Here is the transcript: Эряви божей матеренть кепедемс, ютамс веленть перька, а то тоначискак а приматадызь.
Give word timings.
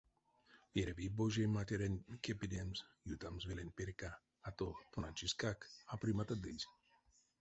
Эряви 0.79 1.05
божей 1.19 1.47
матеренть 1.57 2.05
кепедемс, 2.23 2.77
ютамс 3.13 3.43
веленть 3.49 3.75
перька, 3.77 4.11
а 4.47 4.49
то 4.57 4.67
тоначискак 4.93 5.59
а 5.91 5.93
приматадызь. 6.01 6.67